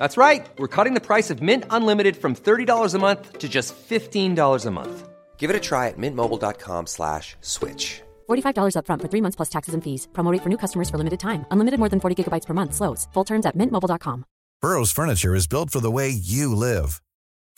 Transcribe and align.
That's 0.00 0.16
right. 0.16 0.48
We're 0.56 0.74
cutting 0.76 0.94
the 0.94 1.06
price 1.10 1.28
of 1.28 1.42
Mint 1.42 1.64
Unlimited 1.68 2.16
from 2.16 2.34
$30 2.34 2.94
a 2.94 2.98
month 2.98 3.38
to 3.38 3.48
just 3.48 3.74
$15 3.76 4.66
a 4.66 4.70
month. 4.70 5.08
Give 5.36 5.50
it 5.50 5.56
a 5.56 5.60
try 5.60 5.88
at 5.88 5.98
mintmobile.com 5.98 6.86
slash 6.86 7.36
switch. 7.42 8.00
$45 8.30 8.74
upfront 8.76 9.02
for 9.02 9.08
three 9.08 9.20
months 9.20 9.36
plus 9.36 9.50
taxes 9.56 9.74
and 9.74 9.84
fees. 9.84 10.08
Promo 10.12 10.32
rate 10.32 10.42
for 10.42 10.48
new 10.48 10.56
customers 10.64 10.88
for 10.88 10.98
limited 10.98 11.20
time. 11.20 11.44
Unlimited 11.50 11.78
more 11.78 11.90
than 11.90 12.00
40 12.00 12.16
gigabytes 12.16 12.46
per 12.46 12.54
month. 12.54 12.74
Slows. 12.74 13.08
Full 13.12 13.24
terms 13.24 13.46
at 13.46 13.56
mintmobile.com. 13.56 14.24
Burrow's 14.62 14.92
furniture 14.92 15.34
is 15.34 15.46
built 15.46 15.70
for 15.70 15.80
the 15.80 15.94
way 15.98 16.08
you 16.10 16.56
live. 16.56 17.00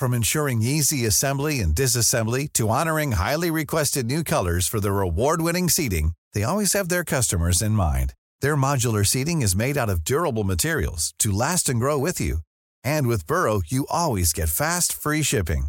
From 0.00 0.14
ensuring 0.14 0.62
easy 0.62 1.06
assembly 1.06 1.60
and 1.60 1.74
disassembly 1.74 2.48
to 2.52 2.68
honoring 2.68 3.12
highly 3.12 3.50
requested 3.50 4.06
new 4.06 4.22
colors 4.24 4.66
for 4.68 4.80
their 4.80 5.00
award-winning 5.00 5.68
seating, 5.68 6.12
they 6.32 6.42
always 6.44 6.72
have 6.74 6.88
their 6.88 7.04
customers 7.04 7.62
in 7.62 7.72
mind. 7.72 8.14
Their 8.42 8.56
modular 8.56 9.06
seating 9.06 9.40
is 9.40 9.54
made 9.54 9.78
out 9.78 9.88
of 9.88 10.02
durable 10.02 10.42
materials 10.42 11.14
to 11.20 11.30
last 11.30 11.68
and 11.68 11.78
grow 11.78 11.96
with 11.96 12.20
you. 12.20 12.38
And 12.82 13.06
with 13.06 13.24
Burrow, 13.26 13.62
you 13.64 13.86
always 13.88 14.32
get 14.32 14.48
fast, 14.48 14.92
free 14.92 15.22
shipping. 15.22 15.66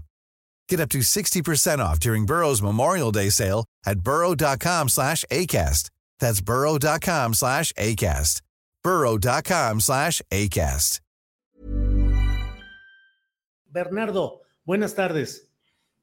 Get 0.67 0.79
up 0.79 0.89
to 0.89 0.99
60% 0.99 1.77
off 1.79 1.99
during 1.99 2.25
Burrow's 2.25 2.63
Memorial 2.63 3.11
Day 3.11 3.29
sale 3.29 3.65
at 3.85 3.99
burrow.com 3.99 4.89
slash 4.89 5.23
ACAST. 5.29 5.91
That's 6.17 6.41
burrow.com 6.41 7.35
slash 7.35 7.71
ACAST. 7.73 8.41
burrow.com 8.83 9.79
slash 9.79 10.21
ACAST. 10.31 10.99
Bernardo, 13.71 14.41
buenas 14.65 14.95
tardes. 14.95 15.47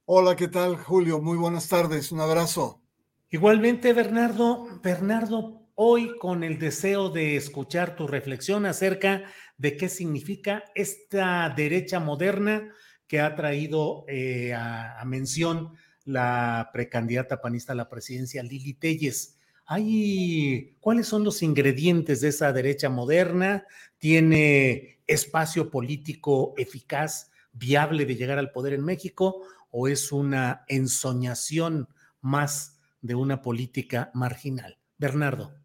Hola, 0.06 0.36
¿qué 0.36 0.46
tal, 0.46 0.76
Julio? 0.76 1.20
Muy 1.20 1.36
buenas 1.36 1.68
tardes. 1.68 2.12
Un 2.12 2.20
abrazo. 2.20 2.80
Igualmente, 3.28 3.92
Bernardo, 3.92 4.68
Bernardo, 4.82 5.59
hoy 5.82 6.18
con 6.18 6.44
el 6.44 6.58
deseo 6.58 7.08
de 7.08 7.36
escuchar 7.36 7.96
tu 7.96 8.06
reflexión 8.06 8.66
acerca 8.66 9.24
de 9.56 9.78
qué 9.78 9.88
significa 9.88 10.62
esta 10.74 11.48
derecha 11.56 11.98
moderna 11.98 12.70
que 13.06 13.18
ha 13.18 13.34
traído 13.34 14.04
eh, 14.06 14.52
a, 14.52 15.02
mención 15.06 15.72
la 16.04 16.68
precandidata 16.74 17.40
panista 17.40 17.72
a 17.72 17.76
la 17.76 17.88
presidencia, 17.88 18.42
Lili 18.42 18.74
Telles. 18.74 19.38
Hay, 19.64 20.76
¿Cuáles 20.80 21.06
son 21.06 21.24
los 21.24 21.42
ingredientes 21.42 22.20
de 22.20 22.28
esa 22.28 22.52
derecha 22.52 22.90
moderna? 22.90 23.64
¿Tiene 23.96 25.00
espacio 25.06 25.70
político 25.70 26.52
eficaz, 26.58 27.30
viable 27.54 28.04
de 28.04 28.16
llegar 28.16 28.38
al 28.38 28.52
poder 28.52 28.74
en 28.74 28.84
México? 28.84 29.44
¿O 29.70 29.88
es 29.88 30.12
una 30.12 30.66
ensoñación 30.68 31.88
más 32.20 32.78
de 33.00 33.14
una 33.14 33.40
política 33.40 34.10
marginal? 34.12 34.76
Bernardo. 34.98 35.59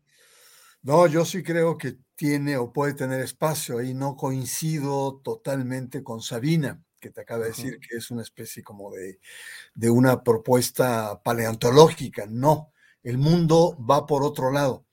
No, 0.86 1.08
yo 1.08 1.25
sí 1.25 1.41
creo 1.41 1.80
que 1.80 1.97
tiene 2.16 2.58
o 2.58 2.72
puede 2.72 2.94
tener 2.94 3.19
espacio 3.19 3.81
y 3.81 3.95
no 3.95 4.16
coincido 4.16 5.19
totalmente 5.23 6.03
con 6.03 6.22
Sabina, 6.22 6.80
que 7.00 7.09
te 7.09 7.22
acaba 7.22 7.41
de 7.41 7.50
decir 7.50 7.80
que 7.80 7.97
es 7.97 8.11
una 8.11 8.22
especie 8.22 8.61
como 8.61 8.91
de, 8.91 9.19
de 9.73 9.89
una 9.89 10.22
propuesta 10.23 11.23
paleontológica. 11.23 12.28
No, 12.30 12.72
el 13.02 13.17
mundo 13.17 13.75
va 13.83 14.06
por 14.06 14.22
otro 14.22 14.52
lado. 14.52 14.86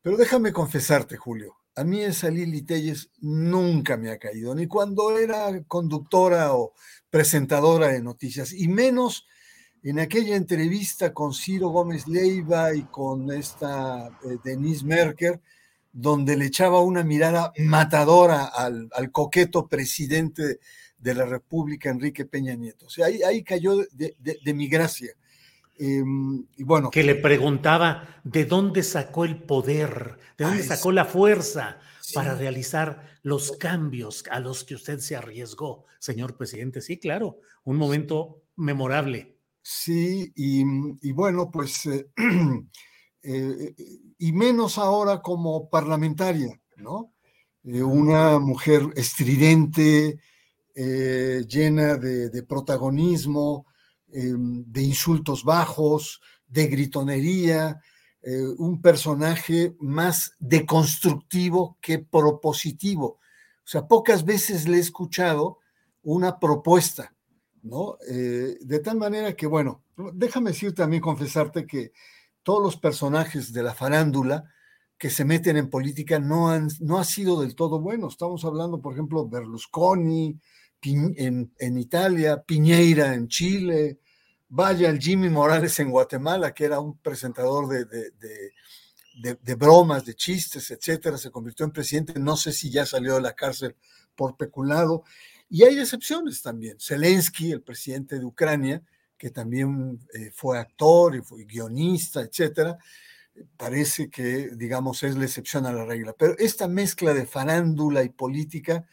Pero 0.00 0.16
déjame 0.16 0.54
confesarte, 0.54 1.18
Julio, 1.18 1.54
a 1.74 1.84
mí 1.84 2.00
esa 2.00 2.30
Lili 2.30 2.62
Telles 2.62 3.10
nunca 3.18 3.98
me 3.98 4.10
ha 4.10 4.18
caído, 4.18 4.54
ni 4.54 4.66
cuando 4.66 5.18
era 5.18 5.62
conductora 5.64 6.54
o 6.54 6.72
presentadora 7.10 7.88
de 7.88 8.00
noticias, 8.00 8.54
y 8.54 8.68
menos 8.68 9.26
en 9.90 10.00
aquella 10.00 10.34
entrevista 10.34 11.14
con 11.14 11.32
Ciro 11.32 11.68
Gómez 11.68 12.08
Leiva 12.08 12.74
y 12.74 12.82
con 12.82 13.30
esta 13.30 14.08
eh, 14.24 14.36
Denise 14.42 14.84
Merker, 14.84 15.40
donde 15.92 16.36
le 16.36 16.46
echaba 16.46 16.80
una 16.80 17.04
mirada 17.04 17.52
matadora 17.58 18.46
al, 18.46 18.88
al, 18.92 19.12
coqueto 19.12 19.68
presidente 19.68 20.58
de 20.98 21.14
la 21.14 21.24
República, 21.24 21.88
Enrique 21.88 22.24
Peña 22.24 22.56
Nieto. 22.56 22.86
O 22.86 22.90
sea, 22.90 23.06
ahí, 23.06 23.22
ahí 23.22 23.44
cayó 23.44 23.76
de, 23.76 24.16
de, 24.18 24.38
de, 24.44 24.54
mi 24.54 24.66
gracia. 24.66 25.12
Eh, 25.78 26.02
y 26.56 26.64
bueno. 26.64 26.90
Que 26.90 27.04
le 27.04 27.14
preguntaba 27.14 28.20
de 28.24 28.44
dónde 28.44 28.82
sacó 28.82 29.24
el 29.24 29.40
poder, 29.40 30.18
de 30.36 30.46
dónde 30.46 30.64
sacó 30.64 30.90
la 30.90 31.04
fuerza 31.04 31.78
sí. 32.00 32.12
para 32.12 32.34
realizar 32.34 33.20
los 33.22 33.52
cambios 33.52 34.24
a 34.32 34.40
los 34.40 34.64
que 34.64 34.74
usted 34.74 34.98
se 34.98 35.14
arriesgó, 35.14 35.84
señor 36.00 36.36
presidente. 36.36 36.80
Sí, 36.80 36.98
claro, 36.98 37.38
un 37.62 37.76
momento 37.76 38.42
memorable. 38.56 39.35
Sí, 39.68 40.32
y, 40.36 40.62
y 41.02 41.10
bueno, 41.10 41.50
pues, 41.50 41.86
eh, 41.86 42.06
eh, 43.24 43.74
y 44.16 44.32
menos 44.32 44.78
ahora 44.78 45.20
como 45.20 45.68
parlamentaria, 45.68 46.60
¿no? 46.76 47.12
Eh, 47.64 47.82
una 47.82 48.38
mujer 48.38 48.92
estridente, 48.94 50.20
llena 50.76 51.96
de, 51.96 52.30
de 52.30 52.42
protagonismo, 52.44 53.66
de 54.06 54.82
insultos 54.82 55.42
bajos, 55.42 56.20
de 56.46 56.66
gritonería, 56.66 57.80
un 58.58 58.82
personaje 58.82 59.74
más 59.80 60.32
deconstructivo 60.38 61.78
que 61.80 61.98
propositivo. 61.98 63.06
O 63.06 63.68
sea, 63.68 63.88
pocas 63.88 64.24
veces 64.24 64.68
le 64.68 64.76
he 64.76 64.80
escuchado 64.80 65.58
una 66.02 66.38
propuesta 66.38 67.15
¿no? 67.66 67.98
Eh, 68.08 68.58
de 68.60 68.78
tal 68.80 68.96
manera 68.96 69.34
que, 69.34 69.46
bueno, 69.46 69.82
déjame 70.14 70.50
decir 70.50 70.74
también, 70.74 71.02
confesarte 71.02 71.66
que 71.66 71.92
todos 72.42 72.62
los 72.62 72.76
personajes 72.76 73.52
de 73.52 73.62
la 73.62 73.74
farándula 73.74 74.44
que 74.98 75.10
se 75.10 75.24
meten 75.24 75.56
en 75.56 75.68
política 75.68 76.18
no 76.18 76.48
han 76.48 76.68
no 76.80 76.98
ha 76.98 77.04
sido 77.04 77.40
del 77.40 77.54
todo 77.54 77.80
bueno. 77.80 78.08
Estamos 78.08 78.44
hablando, 78.44 78.80
por 78.80 78.94
ejemplo, 78.94 79.28
Berlusconi 79.28 80.38
en, 80.82 81.78
Italia, 81.78 82.42
Piñeira 82.42 83.14
en 83.14 83.28
Chile, 83.28 83.98
vaya 84.48 84.88
el 84.88 85.00
Jimmy 85.00 85.28
Morales 85.28 85.78
en 85.80 85.90
Guatemala, 85.90 86.54
que 86.54 86.64
era 86.64 86.78
un 86.80 86.98
presentador 86.98 87.68
de, 87.68 87.84
de, 87.84 88.10
de, 89.20 89.34
de 89.42 89.54
bromas, 89.54 90.04
de 90.04 90.14
chistes, 90.14 90.70
etcétera, 90.70 91.18
se 91.18 91.30
convirtió 91.30 91.66
en 91.66 91.72
presidente. 91.72 92.18
No 92.20 92.36
sé 92.36 92.52
si 92.52 92.70
ya 92.70 92.86
salió 92.86 93.16
de 93.16 93.22
la 93.22 93.34
cárcel 93.34 93.74
por 94.14 94.36
peculado. 94.36 95.02
Y 95.48 95.62
hay 95.62 95.78
excepciones 95.78 96.42
también. 96.42 96.78
Zelensky, 96.80 97.52
el 97.52 97.62
presidente 97.62 98.18
de 98.18 98.24
Ucrania, 98.24 98.82
que 99.16 99.30
también 99.30 99.98
eh, 100.12 100.30
fue 100.34 100.58
actor 100.58 101.16
y 101.16 101.22
fue 101.22 101.44
guionista, 101.44 102.20
etcétera, 102.20 102.78
parece 103.56 104.10
que, 104.10 104.50
digamos, 104.54 105.02
es 105.02 105.16
la 105.16 105.24
excepción 105.24 105.66
a 105.66 105.72
la 105.72 105.84
regla. 105.84 106.14
Pero 106.18 106.36
esta 106.38 106.68
mezcla 106.68 107.14
de 107.14 107.26
farándula 107.26 108.02
y 108.02 108.08
política 108.08 108.86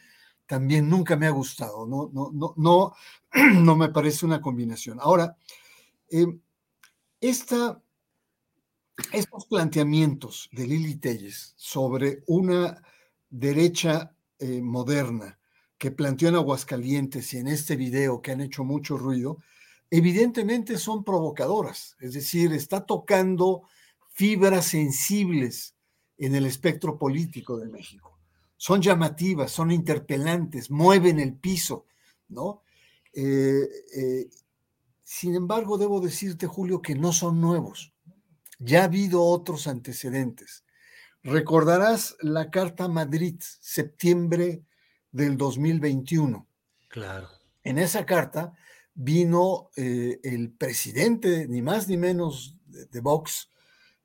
también 0.46 0.88
nunca 0.88 1.16
me 1.16 1.26
ha 1.26 1.30
gustado. 1.30 1.86
No, 1.86 2.10
no, 2.12 2.30
no, 2.32 2.54
no, 2.56 2.94
no 3.60 3.76
me 3.76 3.88
parece 3.88 4.26
una 4.26 4.40
combinación. 4.40 4.98
Ahora, 5.00 5.36
esta, 7.20 7.82
estos 9.12 9.46
planteamientos 9.46 10.48
de 10.52 10.66
Lili 10.66 10.96
Telles 10.96 11.54
sobre 11.56 12.22
una 12.26 12.80
derecha 13.30 14.14
eh, 14.38 14.60
moderna, 14.60 15.38
que 15.84 15.90
planteó 15.90 16.30
en 16.30 16.36
Aguascalientes 16.36 17.34
y 17.34 17.36
en 17.36 17.46
este 17.46 17.76
video 17.76 18.22
que 18.22 18.32
han 18.32 18.40
hecho 18.40 18.64
mucho 18.64 18.96
ruido, 18.96 19.42
evidentemente 19.90 20.78
son 20.78 21.04
provocadoras, 21.04 21.94
es 22.00 22.14
decir, 22.14 22.54
está 22.54 22.86
tocando 22.86 23.64
fibras 24.08 24.64
sensibles 24.64 25.74
en 26.16 26.36
el 26.36 26.46
espectro 26.46 26.98
político 26.98 27.58
de 27.58 27.68
México. 27.68 28.18
Son 28.56 28.80
llamativas, 28.80 29.50
son 29.50 29.70
interpelantes, 29.70 30.70
mueven 30.70 31.20
el 31.20 31.34
piso, 31.34 31.84
¿no? 32.28 32.62
Eh, 33.12 33.68
eh, 33.94 34.30
sin 35.02 35.34
embargo, 35.34 35.76
debo 35.76 36.00
decirte, 36.00 36.46
Julio, 36.46 36.80
que 36.80 36.94
no 36.94 37.12
son 37.12 37.42
nuevos. 37.42 37.92
Ya 38.58 38.80
ha 38.80 38.84
habido 38.84 39.22
otros 39.22 39.66
antecedentes. 39.66 40.64
Recordarás 41.22 42.16
la 42.22 42.50
Carta 42.50 42.88
Madrid, 42.88 43.36
septiembre 43.60 44.64
del 45.14 45.36
2021. 45.38 46.46
Claro. 46.88 47.28
En 47.62 47.78
esa 47.78 48.04
carta 48.04 48.52
vino 48.94 49.70
eh, 49.76 50.18
el 50.24 50.50
presidente, 50.50 51.46
ni 51.48 51.62
más 51.62 51.88
ni 51.88 51.96
menos 51.96 52.56
de, 52.66 52.86
de 52.86 53.00
Vox, 53.00 53.48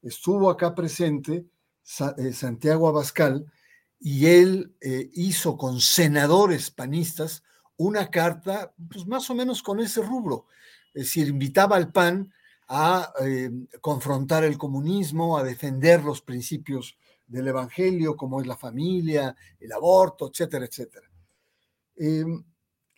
estuvo 0.03 0.49
acá 0.49 0.75
presente, 0.75 1.45
Sa, 1.81 2.13
eh, 2.17 2.31
Santiago 2.31 2.87
Abascal, 2.87 3.51
y 3.99 4.27
él 4.27 4.75
eh, 4.81 5.09
hizo 5.13 5.57
con 5.57 5.81
senadores 5.81 6.69
panistas 6.69 7.43
una 7.75 8.11
carta, 8.11 8.73
pues 8.91 9.07
más 9.07 9.29
o 9.31 9.35
menos 9.35 9.63
con 9.63 9.79
ese 9.79 10.03
rubro. 10.03 10.45
Es 10.93 11.05
decir, 11.05 11.27
invitaba 11.27 11.75
al 11.75 11.91
PAN 11.91 12.31
a 12.67 13.11
confrontar 13.81 14.43
el 14.43 14.57
comunismo, 14.57 15.37
a 15.37 15.43
defender 15.43 16.03
los 16.03 16.21
principios 16.21 16.97
del 17.29 17.47
Evangelio, 17.47 18.17
como 18.17 18.41
es 18.41 18.47
la 18.47 18.57
familia, 18.57 19.35
el 19.59 19.71
aborto, 19.71 20.29
etcétera, 20.29 20.65
etcétera. 20.65 21.09
Em, 21.95 22.43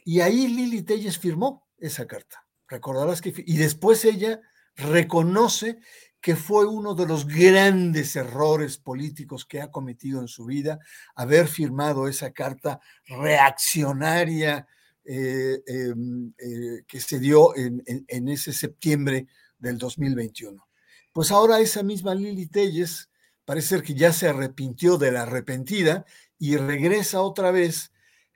y 0.06 0.22
ahí 0.22 0.48
Lili 0.48 0.82
Telles 0.82 1.20
firmó 1.20 1.68
esa 1.78 2.08
carta. 2.08 2.48
Recordarás 2.68 3.22
que... 3.22 3.34
Y 3.46 3.58
después 3.58 4.04
ella 4.06 4.42
reconoce 4.76 5.80
que 6.22 6.36
fue 6.36 6.66
uno 6.66 6.94
de 6.94 7.08
los 7.08 7.28
grandes 7.28 8.16
errores 8.16 8.78
políticos 8.78 9.46
que 9.46 9.60
ha 9.60 9.72
cometido 9.72 10.22
en 10.22 10.28
su 10.28 10.46
vida, 10.46 10.80
haber 11.16 11.48
firmado 11.48 12.08
esa 12.08 12.32
carta 12.32 12.80
reaccionaria 13.06 14.68
eh, 15.04 15.62
em, 15.66 16.32
eh, 16.38 16.84
que 16.88 17.00
se 17.00 17.20
dio 17.20 17.56
en, 17.56 17.84
en, 17.88 18.28
ese 18.30 18.54
septiembre 18.54 19.28
del 19.58 19.80
2021. 19.80 20.64
Pues 21.12 21.32
ahora 21.32 21.60
esa 21.60 21.82
misma 21.82 22.14
Lili 22.14 22.48
Telles 22.48 23.11
parece 23.46 23.70
ser 23.70 23.84
que 23.84 23.94
ya 23.94 24.14
se 24.14 24.28
arrepintió 24.28 24.98
de 24.98 25.12
la 25.12 25.24
arrepentida 25.24 26.06
y 26.38 26.58
regresa 26.58 27.22
otra 27.22 27.52
vez 27.52 27.92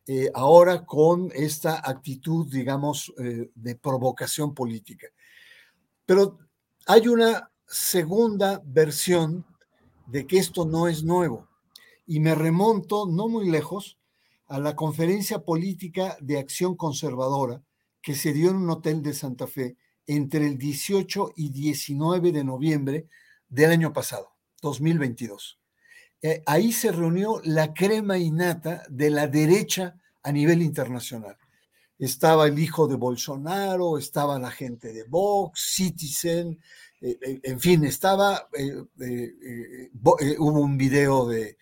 eh, 0.08 0.30
ahora 0.34 0.86
con 0.86 1.32
esta 1.34 1.82
actitud, 1.84 2.48
digamos, 2.52 3.14
de 3.18 3.76
provocación 3.76 4.54
política. 4.54 5.08
Pero 6.06 6.38
hay 6.86 7.08
una 7.08 7.50
segunda 7.68 8.62
versión 8.64 9.46
de 10.06 10.28
que 10.28 10.38
esto 10.38 10.66
no 10.66 10.88
es 10.88 11.04
nuevo. 11.04 11.48
Y 12.06 12.20
me 12.20 12.36
remonto 12.36 13.08
no 13.08 13.28
muy 13.28 13.50
lejos 13.50 13.98
a 14.48 14.60
la 14.60 14.76
conferencia 14.76 15.40
política 15.40 16.18
de 16.22 16.38
acción 16.38 16.76
conservadora 16.76 17.64
que 18.02 18.14
se 18.14 18.34
dio 18.34 18.52
en 18.52 18.58
un 18.58 18.70
hotel 18.70 19.02
de 19.02 19.14
Santa 19.14 19.48
Fe 19.48 19.78
entre 20.06 20.46
el 20.46 20.58
18 20.58 21.34
y 21.36 21.50
19 21.50 22.32
de 22.32 22.44
noviembre 22.44 23.08
del 23.50 23.72
año 23.72 23.92
pasado, 23.92 24.35
2022. 24.62 25.60
Eh, 26.22 26.42
ahí 26.46 26.72
se 26.72 26.92
reunió 26.92 27.42
la 27.44 27.74
crema 27.74 28.18
innata 28.18 28.84
de 28.90 29.10
la 29.10 29.28
derecha 29.28 29.96
a 30.24 30.32
nivel 30.32 30.62
internacional. 30.62 31.38
Estaba 32.00 32.48
el 32.48 32.58
hijo 32.58 32.88
de 32.88 32.96
Bolsonaro, 32.96 33.98
estaba 33.98 34.40
la 34.40 34.52
gente 34.52 34.92
de 34.92 35.04
Vox, 35.04 35.74
Citizen, 35.76 36.60
eh, 37.00 37.18
eh, 37.22 37.40
en 37.44 37.60
fin, 37.60 37.86
estaba, 37.86 38.50
hubo 40.40 40.60
un 40.60 40.78
video 40.78 41.28
de, 41.28 41.58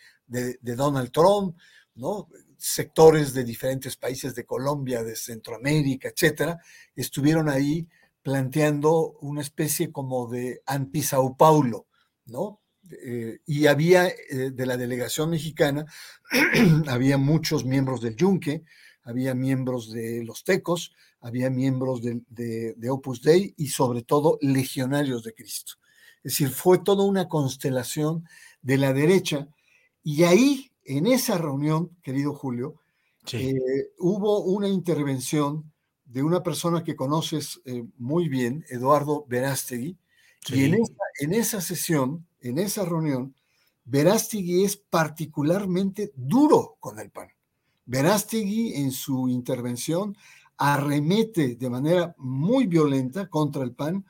Donald 0.61 1.11
Trump, 1.11 1.57
¿no? 1.95 2.29
sectores 2.57 3.33
de 3.33 3.43
diferentes 3.43 3.97
países 3.97 4.33
de 4.33 4.45
Colombia, 4.45 5.03
de 5.03 5.17
Centroamérica, 5.17 6.07
etcétera, 6.07 6.57
estuvieron 6.95 7.49
ahí 7.49 7.87
planteando 8.21 9.17
una 9.19 9.41
especie 9.41 9.91
como 9.91 10.27
de 10.27 10.63
anti-Sao 10.65 11.35
Paulo, 11.35 11.87
¿no? 12.25 12.62
Y 13.45 13.65
había 13.67 14.11
de 14.29 14.65
la 14.65 14.77
delegación 14.77 15.29
mexicana, 15.29 15.85
había 16.87 17.17
muchos 17.17 17.65
miembros 17.65 18.01
del 18.01 18.15
Yunque, 18.15 18.63
había 19.03 19.33
miembros 19.33 19.91
de 19.91 20.23
los 20.23 20.43
Tecos, 20.43 20.93
había 21.23 21.49
miembros 21.49 22.01
de, 22.01 22.89
Opus 22.89 23.21
Dei 23.21 23.53
y 23.57 23.67
sobre 23.67 24.03
todo 24.03 24.37
legionarios 24.41 25.23
de 25.23 25.33
Cristo. 25.33 25.73
Es 26.17 26.33
decir, 26.33 26.49
fue 26.49 26.79
toda 26.79 27.03
una 27.03 27.27
constelación 27.27 28.27
de 28.61 28.77
la 28.77 28.93
derecha 28.93 29.47
y 30.03 30.23
ahí, 30.23 30.71
en 30.83 31.07
esa 31.07 31.37
reunión, 31.37 31.91
querido 32.01 32.33
Julio, 32.33 32.75
eh, 33.31 33.53
hubo 33.99 34.43
una 34.43 34.67
intervención 34.67 35.71
de 36.03 36.23
una 36.23 36.43
persona 36.43 36.83
que 36.83 36.95
conoces 36.95 37.61
eh, 37.63 37.85
muy 37.97 38.27
bien, 38.27 38.65
Eduardo 38.69 39.25
Verástegui, 39.27 39.97
y 40.49 40.65
en 40.65 40.73
esa, 40.73 40.93
en 41.19 41.33
esa 41.33 41.61
sesión, 41.61 42.27
en 42.43 42.59
esa 42.59 42.85
reunión, 42.85 43.35
Verástegui 43.85 44.63
es 44.63 44.77
particularmente 44.77 46.11
duro 46.15 46.77
con 46.79 46.99
el 46.99 47.09
PAN. 47.09 47.29
Verástegui 47.85 48.75
en 48.75 48.91
su 48.91 49.27
intervención 49.27 50.15
arremete 50.57 51.55
de 51.55 51.69
manera 51.69 52.15
muy 52.17 52.67
violenta 52.67 53.27
contra 53.27 53.63
el 53.63 53.73
PAN, 53.73 54.05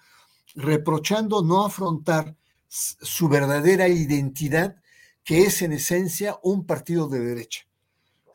reprochando 0.56 1.42
no 1.42 1.66
afrontar 1.66 2.36
su 2.68 3.28
verdadera 3.28 3.88
identidad, 3.88 4.76
que 5.24 5.44
es 5.44 5.62
en 5.62 5.74
esencia 5.74 6.38
un 6.44 6.66
partido 6.66 7.08
de 7.08 7.20
derecha. 7.20 7.62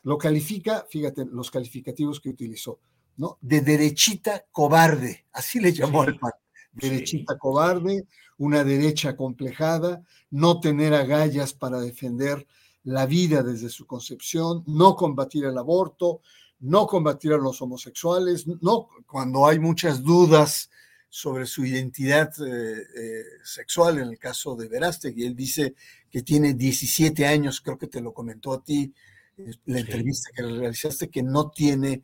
Lo 0.03 0.17
califica, 0.17 0.85
fíjate, 0.89 1.25
los 1.25 1.51
calificativos 1.51 2.19
que 2.19 2.29
utilizó, 2.29 2.79
¿no? 3.17 3.37
De 3.41 3.61
derechita 3.61 4.45
cobarde, 4.51 5.25
así 5.33 5.59
le 5.59 5.71
llamó 5.71 6.01
al 6.01 6.17
PAN. 6.17 6.31
Derechita 6.71 7.37
cobarde, 7.37 8.07
una 8.39 8.63
derecha 8.63 9.15
complejada, 9.15 10.01
no 10.31 10.59
tener 10.59 10.93
agallas 10.93 11.53
para 11.53 11.79
defender 11.79 12.47
la 12.83 13.05
vida 13.05 13.43
desde 13.43 13.69
su 13.69 13.85
concepción, 13.85 14.63
no 14.65 14.95
combatir 14.95 15.45
el 15.45 15.57
aborto, 15.57 16.21
no 16.61 16.87
combatir 16.87 17.33
a 17.33 17.37
los 17.37 17.61
homosexuales, 17.61 18.47
no 18.61 18.89
cuando 19.05 19.45
hay 19.45 19.59
muchas 19.59 20.01
dudas 20.01 20.69
sobre 21.09 21.45
su 21.45 21.65
identidad 21.65 22.31
eh, 22.41 22.87
eh, 22.95 23.23
sexual, 23.43 23.99
en 23.99 24.09
el 24.09 24.17
caso 24.19 24.55
de 24.55 24.69
Verástegui, 24.69 25.25
él 25.25 25.35
dice 25.35 25.75
que 26.09 26.21
tiene 26.21 26.53
17 26.53 27.25
años, 27.25 27.61
creo 27.61 27.77
que 27.77 27.87
te 27.87 27.99
lo 27.99 28.13
comentó 28.13 28.53
a 28.53 28.63
ti, 28.63 28.93
eh, 29.37 29.51
la 29.65 29.79
entrevista 29.79 30.29
que 30.33 30.43
realizaste, 30.43 31.09
que 31.09 31.23
no 31.23 31.49
tiene, 31.49 32.03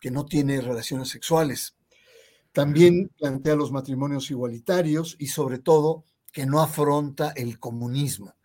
que 0.00 0.10
no 0.10 0.24
tiene 0.24 0.62
relaciones 0.62 1.08
sexuales. 1.08 1.74
También 2.54 3.10
plantea 3.18 3.56
los 3.56 3.72
matrimonios 3.72 4.30
igualitarios 4.30 5.16
y 5.18 5.26
sobre 5.26 5.58
todo 5.58 6.04
que 6.32 6.46
no 6.46 6.60
afronta 6.60 7.32
el 7.34 7.58
comunismo. 7.58 8.36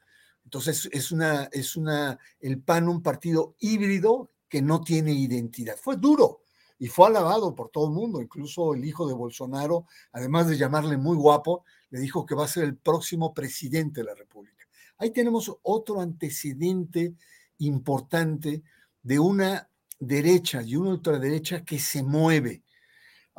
Entonces 0.43 0.89
es 0.91 1.11
una, 1.11 1.43
es 1.51 1.75
una, 1.75 2.17
el 2.39 2.59
PAN 2.59 2.89
un 2.89 3.03
partido 3.03 3.55
híbrido 3.59 4.31
que 4.49 4.63
no 4.63 4.81
tiene 4.81 5.13
identidad. 5.13 5.77
Fue 5.79 5.95
duro 5.95 6.41
y 6.79 6.87
fue 6.87 7.05
alabado 7.05 7.53
por 7.53 7.69
todo 7.69 7.85
el 7.85 7.93
mundo, 7.93 8.19
incluso 8.19 8.73
el 8.73 8.83
hijo 8.83 9.07
de 9.07 9.13
Bolsonaro, 9.13 9.85
además 10.11 10.47
de 10.47 10.57
llamarle 10.57 10.97
muy 10.97 11.15
guapo, 11.15 11.63
le 11.91 11.99
dijo 11.99 12.25
que 12.25 12.33
va 12.33 12.45
a 12.45 12.47
ser 12.47 12.63
el 12.63 12.77
próximo 12.77 13.31
presidente 13.31 14.01
de 14.01 14.07
la 14.07 14.15
República. 14.15 14.65
Ahí 14.97 15.11
tenemos 15.11 15.55
otro 15.61 16.01
antecedente 16.01 17.13
importante 17.59 18.63
de 19.03 19.19
una 19.19 19.69
derecha 19.99 20.63
y 20.63 20.77
una 20.77 20.91
ultraderecha 20.91 21.63
que 21.63 21.77
se 21.77 22.01
mueve. 22.01 22.63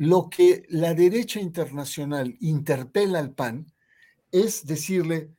Lo 0.00 0.30
que 0.30 0.64
la 0.70 0.94
derecha 0.94 1.40
internacional 1.40 2.34
interpela 2.40 3.18
al 3.18 3.34
PAN 3.34 3.70
es 4.32 4.64
decirle: 4.64 5.30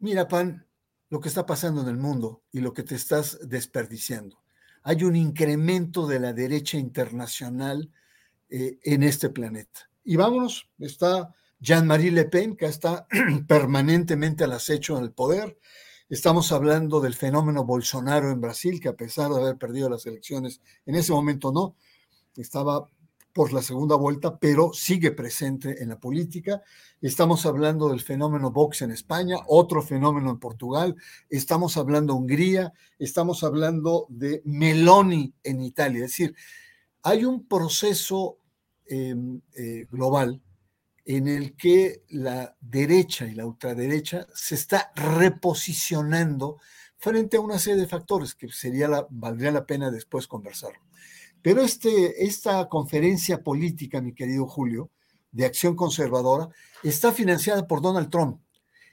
Mira, 0.00 0.26
PAN, 0.26 0.66
lo 1.08 1.20
que 1.20 1.28
está 1.28 1.46
pasando 1.46 1.82
en 1.82 1.86
el 1.86 1.98
mundo 1.98 2.42
y 2.50 2.58
lo 2.58 2.72
que 2.72 2.82
te 2.82 2.96
estás 2.96 3.38
desperdiciando. 3.48 4.42
Hay 4.82 5.04
un 5.04 5.14
incremento 5.14 6.08
de 6.08 6.18
la 6.18 6.32
derecha 6.32 6.78
internacional 6.78 7.92
eh, 8.50 8.80
en 8.82 9.04
este 9.04 9.30
planeta. 9.30 9.88
Y 10.02 10.16
vámonos, 10.16 10.68
está 10.80 11.32
Jean-Marie 11.60 12.10
Le 12.10 12.24
Pen, 12.24 12.56
que 12.56 12.66
está 12.66 13.06
permanentemente 13.46 14.42
al 14.42 14.52
acecho 14.54 14.98
en 14.98 15.04
el 15.04 15.12
poder. 15.12 15.56
Estamos 16.08 16.50
hablando 16.50 17.00
del 17.00 17.14
fenómeno 17.14 17.64
Bolsonaro 17.64 18.32
en 18.32 18.40
Brasil, 18.40 18.80
que 18.80 18.88
a 18.88 18.96
pesar 18.96 19.30
de 19.30 19.40
haber 19.40 19.58
perdido 19.58 19.88
las 19.88 20.06
elecciones, 20.06 20.60
en 20.86 20.96
ese 20.96 21.12
momento 21.12 21.52
no, 21.52 21.76
estaba 22.34 22.88
por 23.32 23.52
la 23.52 23.62
segunda 23.62 23.96
vuelta, 23.96 24.38
pero 24.38 24.72
sigue 24.72 25.10
presente 25.12 25.82
en 25.82 25.88
la 25.88 25.98
política. 25.98 26.62
Estamos 27.00 27.46
hablando 27.46 27.88
del 27.88 28.00
fenómeno 28.00 28.50
Vox 28.50 28.82
en 28.82 28.90
España, 28.90 29.36
otro 29.46 29.82
fenómeno 29.82 30.30
en 30.30 30.38
Portugal, 30.38 30.96
estamos 31.30 31.76
hablando 31.76 32.12
de 32.12 32.18
Hungría, 32.18 32.72
estamos 32.98 33.42
hablando 33.42 34.06
de 34.08 34.42
Meloni 34.44 35.32
en 35.42 35.62
Italia. 35.62 36.04
Es 36.04 36.10
decir, 36.12 36.34
hay 37.02 37.24
un 37.24 37.46
proceso 37.46 38.38
em, 38.86 39.40
eh, 39.56 39.86
global 39.90 40.40
en 41.04 41.26
el 41.26 41.56
que 41.56 42.04
la 42.10 42.54
derecha 42.60 43.26
y 43.26 43.34
la 43.34 43.46
ultraderecha 43.46 44.26
se 44.34 44.54
está 44.54 44.92
reposicionando 44.94 46.58
frente 46.96 47.36
a 47.36 47.40
una 47.40 47.58
serie 47.58 47.80
de 47.80 47.88
factores 47.88 48.34
que 48.34 48.48
sería 48.50 48.86
la, 48.86 49.06
valdría 49.10 49.50
la 49.50 49.66
pena 49.66 49.90
después 49.90 50.28
conversar. 50.28 50.72
Pero 51.42 51.62
este, 51.62 52.24
esta 52.24 52.68
conferencia 52.68 53.42
política, 53.42 54.00
mi 54.00 54.14
querido 54.14 54.46
Julio, 54.46 54.90
de 55.32 55.44
acción 55.44 55.74
conservadora, 55.74 56.48
está 56.82 57.12
financiada 57.12 57.66
por 57.66 57.82
Donald 57.82 58.10
Trump. 58.10 58.40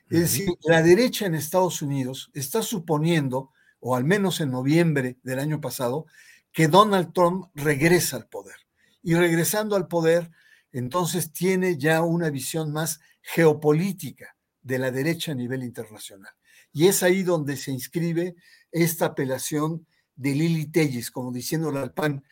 Es 0.10 0.22
decir, 0.22 0.50
la 0.64 0.82
derecha 0.82 1.28
en 1.28 1.36
Estados 1.36 1.84
Unidos 1.84 2.32
está 2.34 2.64
suponiendo, 2.64 3.52
o 3.80 3.96
al 3.96 4.06
menos 4.06 4.42
en 4.42 4.50
noviembre 4.50 5.18
del 5.22 5.38
año 5.38 5.62
pasado, 5.62 6.08
que 6.52 6.68
Donald 6.68 7.14
Trump 7.14 7.46
regresa 7.54 8.18
al 8.18 8.28
poder. 8.28 8.56
Y 9.04 9.14
regresando 9.14 9.76
al 9.76 9.88
poder, 9.88 10.32
entonces 10.72 11.32
tiene 11.32 11.78
ya 11.78 12.02
una 12.02 12.32
visión 12.32 12.72
más 12.72 13.00
geopolítica 13.22 14.36
de 14.64 14.80
la 14.80 14.90
derecha 14.90 15.34
a 15.34 15.36
nivel 15.36 15.64
internacional. 15.64 16.32
Y 16.74 16.88
es 16.88 17.04
ahí 17.04 17.22
donde 17.22 17.56
se 17.56 17.72
inscribe 17.72 18.36
esta 18.72 19.06
apelación 19.06 19.86
de 20.16 20.36
Lili 20.36 20.66
Telles, 20.66 21.12
como 21.12 21.32
diciéndole 21.32 21.80
al 21.80 21.94
PAN, 21.94 22.24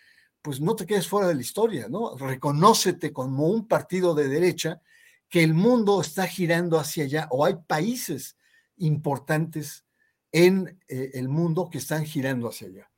pues 0.47 0.61
no 0.61 0.77
te 0.77 0.85
quedes 0.85 1.09
fuera 1.09 1.27
de 1.27 1.35
la 1.35 1.41
historia, 1.41 1.89
¿no? 1.89 2.15
Reconócete 2.15 3.11
como 3.11 3.49
un 3.49 3.67
partido 3.67 4.15
de 4.15 4.29
derecha 4.29 4.79
que 5.27 5.43
el 5.43 5.53
mundo 5.53 5.99
está 5.99 6.25
girando 6.25 6.79
hacia 6.79 7.03
allá, 7.03 7.27
o 7.31 7.43
hay 7.43 7.55
países 7.67 8.37
importantes 8.77 9.83
en 10.31 10.79
eh, 10.87 11.11
el 11.15 11.27
mundo 11.27 11.69
que 11.69 11.79
están 11.79 12.05
girando 12.05 12.47
hacia 12.47 12.69
allá. 12.69 12.89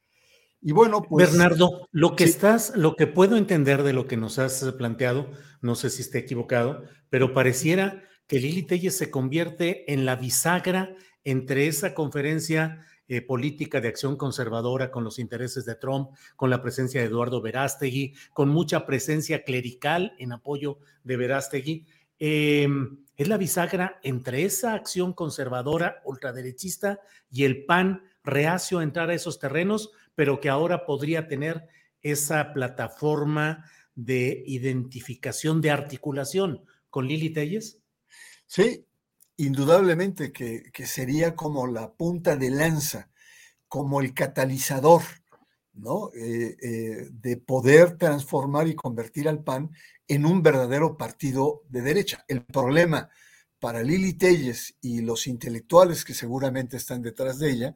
Y 0.61 0.73
bueno, 0.73 1.01
pues. 1.01 1.31
Bernardo, 1.31 1.87
lo 1.91 2.15
que 2.15 2.25
estás, 2.25 2.73
lo 2.75 2.95
que 2.95 3.07
puedo 3.07 3.35
entender 3.35 3.81
de 3.81 3.93
lo 3.93 4.05
que 4.05 4.15
nos 4.15 4.37
has 4.37 4.63
planteado, 4.77 5.31
no 5.59 5.73
sé 5.73 5.89
si 5.89 6.03
esté 6.03 6.19
equivocado, 6.19 6.83
pero 7.09 7.33
pareciera 7.33 8.03
que 8.27 8.39
Lili 8.39 8.61
Telles 8.61 8.95
se 8.95 9.09
convierte 9.09 9.91
en 9.91 10.05
la 10.05 10.15
bisagra 10.15 10.95
entre 11.23 11.65
esa 11.65 11.95
conferencia 11.95 12.85
eh, 13.09 13.21
política 13.23 13.81
de 13.81 13.87
acción 13.87 14.15
conservadora 14.15 14.91
con 14.91 15.03
los 15.03 15.17
intereses 15.17 15.65
de 15.65 15.73
Trump, 15.73 16.11
con 16.35 16.51
la 16.51 16.61
presencia 16.61 17.01
de 17.01 17.07
Eduardo 17.07 17.41
Verástegui, 17.41 18.13
con 18.33 18.49
mucha 18.49 18.85
presencia 18.85 19.43
clerical 19.43 20.13
en 20.19 20.31
apoyo 20.31 20.77
de 21.03 21.17
Verástegui. 21.17 21.87
Em, 22.19 22.99
es 23.17 23.27
la 23.27 23.37
bisagra 23.37 23.99
entre 24.03 24.45
esa 24.45 24.75
acción 24.75 25.13
conservadora 25.13 26.01
ultraderechista 26.05 26.99
y 27.31 27.45
el 27.45 27.65
PAN 27.65 28.03
reacio 28.23 28.77
a 28.77 28.83
entrar 28.83 29.09
a 29.09 29.15
esos 29.15 29.39
terrenos, 29.39 29.89
pero 30.13 30.39
que 30.39 30.49
ahora 30.49 30.85
podría 30.85 31.27
tener 31.27 31.67
esa 32.03 32.53
plataforma 32.53 33.65
de 33.95 34.43
identificación, 34.45 35.61
de 35.61 35.71
articulación 35.71 36.63
con 36.89 37.07
Lili 37.07 37.31
Telles? 37.31 37.81
Sí, 38.45 38.85
indudablemente 39.39 40.33
que, 40.33 40.85
sería 40.85 41.33
como 41.33 41.65
la 41.65 41.93
punta 41.93 42.35
de 42.35 42.49
lanza, 42.49 43.09
como 43.69 44.01
el 44.01 44.13
catalizador, 44.13 45.01
¿no? 45.73 46.11
Eh, 46.13 46.57
eh, 46.61 47.07
de 47.09 47.37
poder 47.37 47.97
transformar 47.97 48.67
y 48.67 48.75
convertir 48.75 49.29
al 49.29 49.41
PAN 49.41 49.71
en 50.09 50.25
un 50.25 50.43
verdadero 50.43 50.97
partido 50.97 51.63
de 51.69 51.81
derecha. 51.81 52.25
El 52.27 52.43
problema 52.43 53.09
para 53.59 53.81
Lili 53.81 54.13
Telles 54.13 54.75
y 54.81 55.01
los 55.01 55.25
intelectuales 55.25 56.03
que 56.03 56.13
seguramente 56.13 56.75
están 56.75 57.01
detrás 57.01 57.39
de 57.39 57.51
ella 57.51 57.75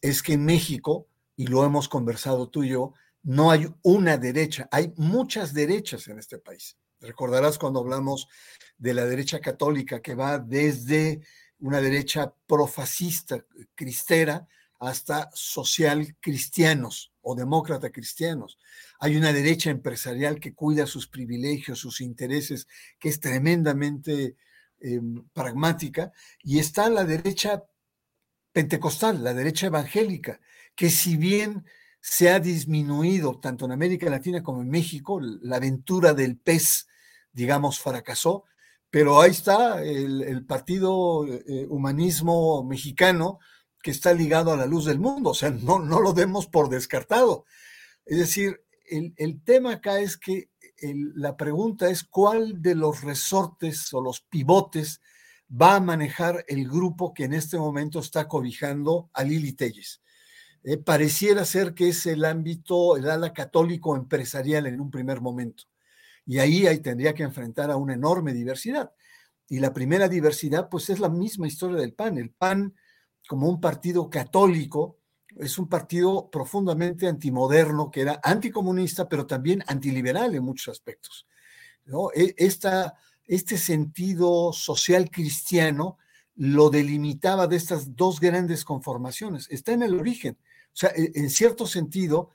es 0.00 0.20
que 0.20 0.32
en 0.32 0.44
México, 0.44 1.06
y 1.36 1.46
lo 1.46 1.64
hemos 1.64 1.88
conversado 1.88 2.48
tú 2.48 2.64
y 2.64 2.70
yo, 2.70 2.94
no 3.22 3.52
hay 3.52 3.72
una 3.82 4.16
derecha, 4.16 4.68
hay 4.72 4.92
muchas 4.96 5.54
derechas 5.54 6.08
en 6.08 6.18
este 6.18 6.38
país. 6.38 6.76
Recordarás 7.00 7.58
cuando 7.58 7.80
hablamos 7.80 8.28
de 8.76 8.94
la 8.94 9.04
derecha 9.04 9.40
católica 9.40 10.00
que 10.00 10.14
va 10.14 10.38
desde 10.38 11.22
una 11.60 11.80
derecha 11.80 12.34
profascista, 12.46 13.44
cristera, 13.74 14.48
hasta 14.80 15.28
social 15.34 16.16
cristianos 16.20 17.12
o 17.20 17.34
demócrata 17.34 17.90
cristianos. 17.90 18.58
Hay 19.00 19.16
una 19.16 19.32
derecha 19.32 19.70
empresarial 19.70 20.38
que 20.38 20.54
cuida 20.54 20.86
sus 20.86 21.08
privilegios, 21.08 21.80
sus 21.80 22.00
intereses, 22.00 22.68
que 22.98 23.08
es 23.08 23.20
tremendamente 23.20 24.36
em, 24.80 25.24
pragmática, 25.32 26.12
y 26.42 26.58
está 26.58 26.88
la 26.88 27.04
derecha 27.04 27.64
pentecostal, 28.52 29.22
la 29.22 29.34
derecha 29.34 29.66
evangélica, 29.66 30.40
que 30.74 30.90
si 30.90 31.16
bien 31.16 31.64
se 32.00 32.30
ha 32.30 32.38
disminuido 32.38 33.38
tanto 33.40 33.64
en 33.64 33.72
América 33.72 34.08
Latina 34.08 34.42
como 34.42 34.62
en 34.62 34.70
México, 34.70 35.20
la 35.20 35.56
aventura 35.56 36.14
del 36.14 36.36
pez, 36.36 36.87
digamos, 37.38 37.78
fracasó, 37.78 38.44
pero 38.90 39.20
ahí 39.20 39.30
está 39.30 39.80
el, 39.84 40.44
partido 40.44 41.24
eh, 41.24 41.66
humanismo 41.68 42.64
mexicano 42.64 43.38
que 43.80 43.92
está 43.92 44.12
ligado 44.12 44.52
a 44.52 44.56
la 44.56 44.66
luz 44.66 44.86
del 44.86 44.98
mundo, 44.98 45.30
o 45.30 45.34
sea, 45.34 45.50
no, 45.50 45.78
no 45.78 46.00
lo 46.00 46.12
demos 46.12 46.48
por 46.48 46.68
descartado. 46.68 47.44
Es 48.04 48.18
decir, 48.18 48.60
el, 48.90 49.40
tema 49.44 49.74
acá 49.74 50.00
es 50.00 50.16
que 50.16 50.50
la 51.14 51.36
pregunta 51.36 51.88
es 51.90 52.02
cuál 52.02 52.60
de 52.60 52.74
los 52.74 53.02
resortes 53.02 53.94
o 53.94 54.00
los 54.00 54.20
pivotes 54.20 55.00
va 55.48 55.76
a 55.76 55.80
manejar 55.80 56.44
el 56.48 56.68
grupo 56.68 57.14
que 57.14 57.24
en 57.24 57.34
este 57.34 57.56
momento 57.56 58.00
está 58.00 58.26
cobijando 58.26 59.10
a 59.12 59.22
Lili 59.22 59.52
Telles. 59.52 60.02
Eh, 60.64 60.76
pareciera 60.76 61.44
ser 61.44 61.72
que 61.74 61.88
es 61.90 62.04
el 62.06 62.24
ámbito, 62.24 62.96
el 62.96 63.08
ala 63.08 63.32
católico 63.32 63.94
empresarial 63.94 64.66
en 64.66 64.80
un 64.80 64.90
primer 64.90 65.20
momento. 65.20 65.64
Y 66.28 66.40
ahí, 66.40 66.66
ahí 66.66 66.80
tendría 66.80 67.14
que 67.14 67.22
enfrentar 67.22 67.70
a 67.70 67.76
una 67.76 67.94
enorme 67.94 68.34
diversidad. 68.34 68.92
Y 69.48 69.60
la 69.60 69.72
primera 69.72 70.10
diversidad, 70.10 70.68
pues 70.68 70.90
es 70.90 71.00
la 71.00 71.08
misma 71.08 71.46
historia 71.46 71.78
del 71.78 71.94
PAN. 71.94 72.18
El 72.18 72.32
PAN, 72.32 72.74
como 73.26 73.48
un 73.48 73.62
partido 73.62 74.10
católico, 74.10 74.98
es 75.38 75.58
un 75.58 75.70
partido 75.70 76.28
profundamente 76.30 77.06
antimoderno, 77.06 77.90
que 77.90 78.02
era 78.02 78.20
anticomunista, 78.22 79.08
pero 79.08 79.26
también 79.26 79.64
antiliberal 79.68 80.34
en 80.34 80.44
muchos 80.44 80.68
aspectos. 80.70 81.26
¿no? 81.86 82.10
E, 82.14 82.34
esta, 82.36 82.94
este 83.24 83.56
sentido 83.56 84.52
social 84.52 85.10
cristiano 85.10 85.96
lo 86.34 86.68
delimitaba 86.68 87.46
de 87.46 87.56
estas 87.56 87.96
dos 87.96 88.20
grandes 88.20 88.66
conformaciones. 88.66 89.46
Está 89.50 89.72
en 89.72 89.82
el 89.82 89.94
origen. 89.94 90.36
O 90.74 90.76
sea, 90.76 90.90
e, 90.90 91.10
en 91.14 91.30
cierto 91.30 91.66
sentido, 91.66 92.32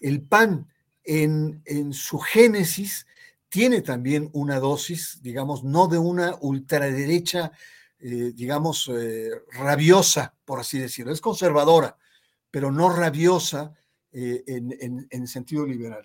el 0.00 0.22
PAN 0.22 0.66
en, 1.04 1.60
en 1.66 1.92
su 1.92 2.18
génesis 2.18 3.06
tiene 3.54 3.82
también 3.82 4.30
una 4.32 4.58
dosis, 4.58 5.20
digamos, 5.22 5.62
no 5.62 5.86
de 5.86 5.96
una 5.96 6.36
ultraderecha, 6.40 7.52
eh, 8.00 8.32
digamos, 8.34 8.90
eh, 8.92 9.30
rabiosa, 9.52 10.34
por 10.44 10.58
así 10.58 10.80
decirlo. 10.80 11.12
Es 11.12 11.20
conservadora, 11.20 11.96
pero 12.50 12.72
no 12.72 12.90
rabiosa 12.90 13.72
eh, 14.10 14.42
en, 14.48 15.06
en, 15.08 15.28
sentido 15.28 15.64
liberal. 15.64 16.04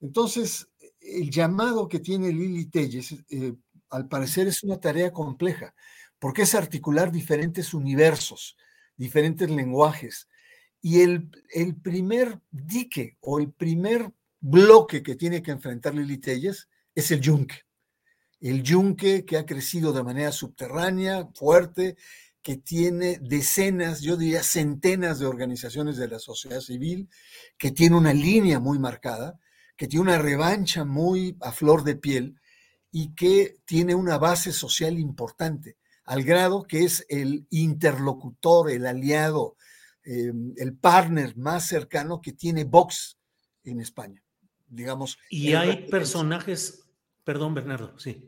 Entonces, 0.00 0.66
el 0.98 1.30
llamado 1.30 1.88
que 1.88 2.00
tiene 2.00 2.32
Lili 2.32 2.64
Telles, 2.70 3.14
al 3.90 4.08
parecer, 4.08 4.48
es 4.48 4.62
una 4.62 4.80
tarea 4.80 5.12
compleja, 5.12 5.74
porque 6.18 6.40
es 6.40 6.54
articular 6.54 7.12
diferentes 7.12 7.74
universos, 7.74 8.56
diferentes 8.96 9.50
lenguajes. 9.50 10.26
Y 10.80 11.02
el, 11.02 11.30
el 11.50 11.76
primer 11.76 12.40
dique 12.50 13.18
o 13.20 13.40
el 13.40 13.52
primer 13.52 14.10
bloque 14.40 15.02
que 15.02 15.16
tiene 15.16 15.42
que 15.42 15.50
enfrentar 15.50 15.94
Lili 15.94 16.16
Telles 16.16 16.66
es 16.98 17.12
el 17.12 17.20
yunque. 17.20 17.62
El 18.40 18.64
yunque 18.64 19.24
que 19.24 19.36
ha 19.36 19.46
crecido 19.46 19.92
de 19.92 20.02
manera 20.02 20.32
subterránea, 20.32 21.28
fuerte, 21.32 21.96
que 22.42 22.56
tiene 22.56 23.18
decenas, 23.20 24.00
yo 24.00 24.16
diría 24.16 24.42
centenas 24.42 25.20
de 25.20 25.26
organizaciones 25.26 25.96
de 25.96 26.08
la 26.08 26.18
sociedad 26.18 26.60
civil, 26.60 27.08
que 27.56 27.70
tiene 27.70 27.96
una 27.96 28.12
línea 28.12 28.58
muy 28.58 28.80
marcada, 28.80 29.38
que 29.76 29.86
tiene 29.86 30.02
una 30.02 30.18
revancha 30.18 30.84
muy 30.84 31.36
a 31.40 31.52
flor 31.52 31.84
de 31.84 31.94
piel 31.94 32.40
y 32.90 33.14
que 33.14 33.58
tiene 33.64 33.94
una 33.94 34.18
base 34.18 34.52
social 34.52 34.98
importante, 34.98 35.76
al 36.04 36.24
grado 36.24 36.64
que 36.64 36.82
es 36.82 37.06
el 37.08 37.46
interlocutor, 37.50 38.72
el 38.72 38.86
aliado, 38.86 39.56
eh, 40.04 40.32
el 40.56 40.76
partner 40.76 41.36
más 41.36 41.68
cercano 41.68 42.20
que 42.20 42.32
tiene 42.32 42.64
Vox 42.64 43.18
en 43.62 43.80
España. 43.80 44.20
Digamos, 44.66 45.16
y 45.30 45.54
hay 45.54 45.86
personajes 45.88 46.87
Perdón, 47.28 47.52
Bernardo, 47.52 47.98
sí. 47.98 48.26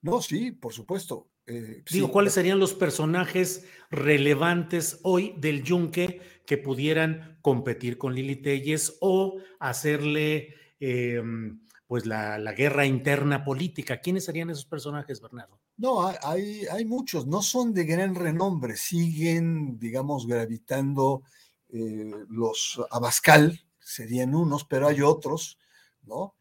No, 0.00 0.22
sí, 0.22 0.52
por 0.52 0.72
supuesto. 0.72 1.28
Eh, 1.44 1.84
Digo, 1.90 2.10
¿cuáles 2.10 2.32
serían 2.32 2.58
los 2.58 2.72
personajes 2.72 3.66
relevantes 3.90 5.00
hoy 5.02 5.34
del 5.36 5.62
Yunque 5.62 6.22
que 6.46 6.56
pudieran 6.56 7.38
competir 7.42 7.98
con 7.98 8.14
Lili 8.14 8.36
Telles 8.36 8.96
o 9.02 9.36
hacerle, 9.60 10.54
em, 10.80 11.60
pues 11.86 12.06
la, 12.06 12.38
guerra 12.54 12.86
interna 12.86 13.44
política. 13.44 14.00
¿Quiénes 14.00 14.24
serían 14.24 14.48
esos 14.48 14.64
personajes, 14.64 15.20
Bernardo? 15.20 15.60
No, 15.76 16.08
hay, 16.22 16.64
hay 16.72 16.86
muchos, 16.86 17.26
no 17.26 17.42
son 17.42 17.74
de 17.74 17.84
gran 17.84 18.14
renombre, 18.14 18.78
siguen, 18.78 19.78
digamos, 19.78 20.26
gravitando 20.26 21.22
eh, 21.68 22.10
los 22.30 22.80
Abascal, 22.90 23.60
serían 23.78 24.34
unos, 24.34 24.64
pero 24.64 24.88
hay 24.88 25.02
otros, 25.02 25.58
¿no? 26.04 26.34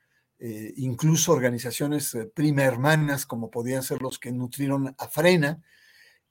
Eh, 0.44 0.74
incluso 0.78 1.32
organizaciones 1.32 2.16
eh, 2.16 2.26
prima 2.26 2.64
hermanas, 2.64 3.28
como 3.28 3.52
podían 3.52 3.84
ser 3.84 4.02
los 4.02 4.18
que 4.18 4.32
nutrieron 4.32 4.96
a 4.98 5.08
Frena, 5.08 5.62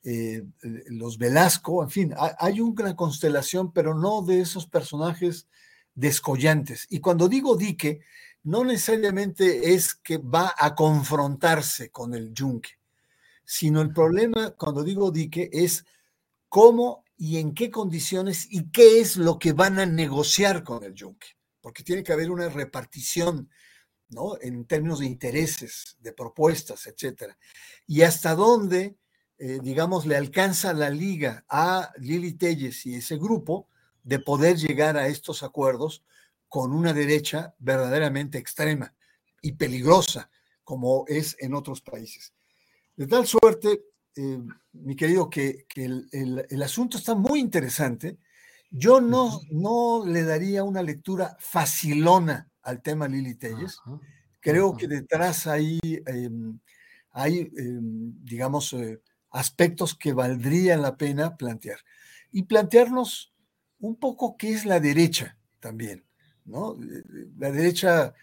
los 0.02 1.18
Velasco, 1.18 1.82
en 1.82 1.90
fin, 1.90 2.14
hay 2.16 2.62
una 2.62 2.96
constelación, 2.96 3.70
pero 3.70 3.94
no 3.94 4.22
de 4.22 4.40
esos 4.40 4.66
personajes 4.66 5.46
descollantes. 5.94 6.86
Y 6.88 7.00
cuando 7.00 7.28
digo 7.28 7.54
dique, 7.54 8.00
no 8.42 8.64
necesariamente 8.64 9.74
es 9.74 9.94
que 9.94 10.18
va 10.18 10.54
a 10.56 10.74
confrontarse 10.74 11.90
con 11.90 12.14
el 12.14 12.32
yunque, 12.32 12.78
sino 13.44 13.82
el 13.82 13.92
problema, 13.92 14.52
cuando 14.52 14.82
digo 14.82 15.10
dique, 15.10 15.50
es 15.52 15.84
cómo 16.48 17.04
y 17.16 17.36
en 17.38 17.52
qué 17.52 17.70
condiciones 17.70 18.46
y 18.50 18.70
qué 18.70 19.00
es 19.00 19.16
lo 19.16 19.38
que 19.38 19.52
van 19.52 19.78
a 19.78 19.86
negociar 19.86 20.64
con 20.64 20.82
el 20.82 20.94
yunque, 20.94 21.28
porque 21.60 21.82
tiene 21.82 22.02
que 22.02 22.12
haber 22.12 22.30
una 22.30 22.48
repartición, 22.48 23.50
¿no? 24.10 24.36
En 24.40 24.64
términos 24.66 25.00
de 25.00 25.06
intereses, 25.06 25.96
de 26.00 26.12
propuestas, 26.12 26.86
etcétera. 26.86 27.38
Y 27.86 28.02
hasta 28.02 28.34
dónde, 28.34 28.96
eh, 29.38 29.60
digamos, 29.62 30.06
le 30.06 30.16
alcanza 30.16 30.72
la 30.72 30.90
liga 30.90 31.44
a 31.48 31.92
Lili 31.98 32.32
Telles 32.32 32.84
y 32.86 32.96
ese 32.96 33.16
grupo 33.16 33.68
de 34.02 34.18
poder 34.18 34.56
llegar 34.56 34.96
a 34.96 35.08
estos 35.08 35.42
acuerdos 35.42 36.04
con 36.48 36.72
una 36.72 36.92
derecha 36.92 37.54
verdaderamente 37.58 38.38
extrema 38.38 38.94
y 39.40 39.52
peligrosa, 39.52 40.30
como 40.64 41.04
es 41.06 41.36
en 41.38 41.54
otros 41.54 41.80
países. 41.80 42.34
De 42.96 43.06
tal 43.06 43.26
suerte, 43.26 43.84
eh, 44.16 44.38
mi 44.72 44.96
querido, 44.96 45.30
que, 45.30 45.66
el, 45.74 46.62
asunto 46.62 46.98
está 46.98 47.14
muy 47.14 47.40
interesante. 47.40 48.18
Yo 48.70 49.00
no, 49.00 49.40
no 49.50 50.04
le 50.04 50.24
daría 50.24 50.64
una 50.64 50.82
lectura 50.82 51.36
facilona 51.38 52.49
al 52.70 52.82
tema 52.82 53.08
Lili 53.08 53.34
Telles. 53.34 53.78
Creo 54.40 54.76
que 54.76 54.88
detrás 54.88 55.46
hay, 55.46 55.78
em, 56.06 56.58
hay 57.10 57.50
em, 57.56 58.14
digamos, 58.24 58.72
eh, 58.72 59.00
aspectos 59.30 59.94
que 59.94 60.12
valdría 60.12 60.76
la 60.76 60.96
pena 60.96 61.36
plantear. 61.36 61.78
Y 62.32 62.44
plantearnos 62.44 63.32
un 63.80 63.96
poco 63.96 64.36
qué 64.36 64.52
es 64.52 64.64
la 64.64 64.80
derecha 64.80 65.36
también. 65.60 66.04
¿no? 66.44 66.76
La 67.38 67.50
derecha, 67.50 68.14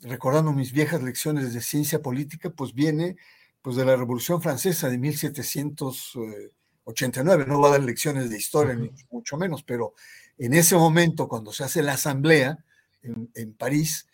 recordando 0.00 0.52
mis 0.52 0.72
viejas 0.72 1.02
lecciones 1.02 1.52
de 1.52 1.60
ciencia 1.60 2.00
política, 2.02 2.50
pues 2.50 2.74
viene 2.74 3.16
pues 3.62 3.76
de 3.76 3.84
la 3.84 3.96
Revolución 3.96 4.40
Francesa 4.40 4.88
de 4.88 4.98
1789. 4.98 7.46
No 7.46 7.60
va 7.60 7.68
a 7.68 7.72
dar 7.72 7.82
lecciones 7.82 8.30
de 8.30 8.38
historia, 8.38 8.74
ni 8.74 8.90
mucho 9.10 9.36
menos, 9.36 9.62
pero 9.62 9.94
en 10.38 10.54
ese 10.54 10.76
momento, 10.76 11.28
cuando 11.28 11.52
se 11.52 11.64
hace 11.64 11.82
la 11.82 11.94
asamblea 11.94 12.64
en, 13.02 13.54
París, 13.54 14.06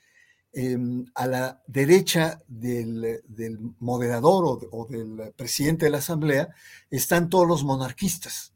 em, 0.52 1.04
a 1.14 1.26
la 1.26 1.62
derecha 1.66 2.40
del, 2.46 3.22
moderador 3.78 4.68
o, 4.70 4.86
del 4.88 5.32
presidente 5.34 5.86
de 5.86 5.90
la 5.90 5.98
asamblea 5.98 6.48
están 6.90 7.28
todos 7.28 7.46
los 7.46 7.64
monarquistas. 7.64 8.54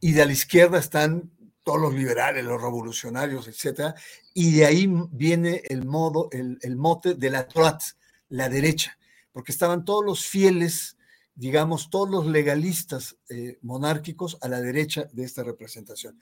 Y 0.00 0.12
de 0.12 0.26
la 0.26 0.32
izquierda 0.32 0.78
están 0.78 1.30
todos 1.64 1.80
los 1.80 1.94
liberales, 1.94 2.44
los 2.44 2.60
revolucionarios, 2.60 3.46
etcétera, 3.48 3.94
y 4.34 4.52
de 4.56 4.66
ahí 4.66 4.92
viene 5.10 5.62
el 5.68 5.84
modo, 5.84 6.28
el, 6.32 6.76
mote 6.76 7.14
de 7.14 7.30
la 7.30 7.44
droite, 7.44 7.84
la 8.28 8.48
derecha, 8.48 8.98
porque 9.32 9.52
estaban 9.52 9.84
todos 9.84 10.04
los 10.04 10.24
fieles, 10.24 10.96
digamos, 11.34 11.90
todos 11.90 12.10
los 12.10 12.26
legalistas 12.26 13.16
eh, 13.28 13.58
monárquicos 13.62 14.38
a 14.40 14.48
la 14.48 14.60
derecha 14.60 15.08
de 15.12 15.24
esta 15.24 15.42
representación. 15.44 16.18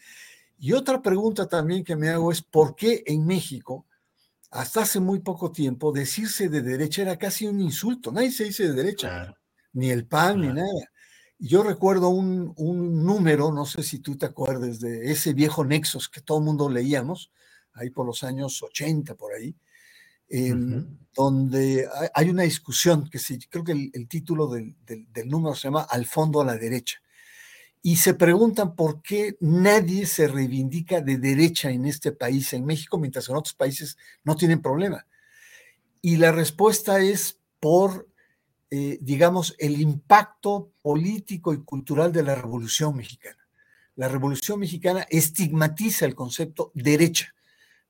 Y 0.63 0.73
otra 0.75 1.01
pregunta 1.01 1.49
también 1.49 1.83
que 1.83 1.97
me 1.97 2.11
hago 2.11 2.31
es, 2.31 2.43
¿por 2.43 2.77
qué 2.77 3.03
en 3.07 3.25
México, 3.25 3.87
hasta 4.51 4.83
hace 4.83 5.01
muy 5.01 5.21
poco 5.21 5.51
tiempo, 5.51 5.91
decirse 5.91 6.51
de 6.51 6.61
derecha 6.61 7.01
era 7.01 7.17
casi 7.17 7.47
un 7.47 7.63
insulto? 7.63 8.13
Nadie 8.13 8.31
se 8.31 8.45
dice 8.45 8.65
de 8.65 8.75
derecha, 8.75 9.35
ni 9.73 9.91
el 9.91 10.07
PAN, 10.07 10.43
ni 10.43 10.49
nada. 10.49 10.69
Yo 11.39 11.63
recuerdo 11.63 12.11
un, 12.11 12.55
número, 13.03 13.51
no 13.51 13.65
sé 13.65 13.83
si 13.83 14.01
tú 14.01 14.19
te 14.19 14.27
acuerdas 14.27 14.81
de 14.81 15.11
ese 15.11 15.33
viejo 15.33 15.65
Nexos 15.65 16.11
que 16.11 16.21
todo 16.21 16.39
el 16.39 16.45
mundo 16.45 16.69
leíamos, 16.69 17.33
ahí 17.73 17.89
por 17.89 18.05
los 18.05 18.23
años 18.23 18.63
80, 18.63 19.15
por 19.15 19.33
ahí, 19.33 19.57
donde 21.17 21.89
hay 22.13 22.29
una 22.29 22.43
discusión 22.43 23.09
que 23.09 23.19
sí, 23.19 23.39
creo 23.49 23.65
que 23.65 23.73
el, 23.73 24.09
título 24.09 24.49
del, 24.49 24.77
número 25.25 25.55
se 25.55 25.69
llama 25.69 25.87
Al 25.89 26.05
fondo 26.05 26.43
a 26.43 26.45
la 26.45 26.59
derecha. 26.59 27.01
Y 27.83 27.97
se 27.97 28.15
preguntan 28.15 28.75
por 28.75 29.03
qué 29.03 29.37
nadie 29.41 30.07
se 30.07 30.29
reivindica 30.29 31.01
de 31.01 31.17
derecha 31.17 31.71
en 31.71 31.87
este 31.87 32.13
país, 32.13 32.53
en 32.53 32.67
México, 32.67 32.99
mientras 32.99 33.29
en 33.29 33.37
otros 33.37 33.55
países 33.55 33.97
no 34.23 34.37
tienen 34.37 34.61
problema. 34.61 35.07
Y 36.03 36.17
la 36.17 36.33
respuesta 36.33 37.01
es 37.01 37.39
por 37.59 38.11
eh, 38.73 38.99
digamos, 39.01 39.57
el 39.59 39.81
impacto 39.81 40.71
político 40.81 41.53
y 41.53 41.65
cultural 41.65 42.13
de 42.13 42.23
la 42.23 42.37
Revolución 42.37 42.95
Mexicana. 42.97 43.49
La 43.97 44.07
Revolución 44.07 44.61
Mexicana 44.61 45.05
estigmatiza 45.11 46.07
el 46.07 46.15
concepto 46.15 46.71
derecha, 46.73 47.35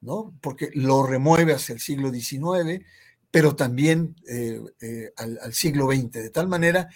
¿no? 0.01 0.33
Porque 0.41 0.71
lo 0.73 1.07
remueve 1.07 1.53
hacia 1.53 1.75
el 1.75 1.81
siglo 1.81 2.11
XIX, 2.11 2.83
pero 3.31 3.55
también 3.55 4.17
eh, 4.27 4.59
eh, 4.81 5.13
al, 5.19 5.53
siglo 5.53 5.87
XX, 5.93 6.13
de 6.13 6.31
tal 6.31 6.49
manera 6.49 6.89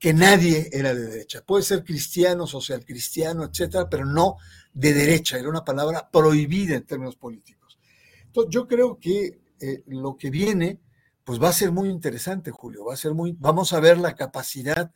que 0.00 0.14
nadie 0.14 0.68
era 0.72 0.94
de 0.94 1.06
derecha. 1.06 1.42
Puede 1.44 1.62
ser 1.62 1.84
cristiano, 1.84 2.46
social 2.46 2.84
cristiano, 2.84 3.44
etcétera, 3.44 3.88
pero 3.88 4.06
no 4.06 4.38
de 4.72 4.94
derecha. 4.94 5.38
Era 5.38 5.50
una 5.50 5.64
palabra 5.64 6.08
prohibida 6.10 6.74
en 6.74 6.84
términos 6.84 7.16
políticos. 7.16 7.78
Entonces, 8.24 8.50
yo 8.52 8.66
creo 8.66 8.98
que 8.98 9.38
lo 9.86 10.16
que 10.16 10.30
viene 10.30 10.80
pues 11.30 11.40
va 11.40 11.50
a 11.50 11.52
ser 11.52 11.70
muy 11.70 11.88
interesante, 11.88 12.50
Julio. 12.50 12.86
Va 12.86 12.94
a 12.94 12.96
ser 12.96 13.14
muy, 13.14 13.36
vamos 13.38 13.72
a 13.72 13.78
ver 13.78 13.98
la 13.98 14.16
capacidad 14.16 14.92